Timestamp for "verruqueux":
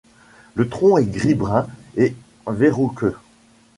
2.47-3.13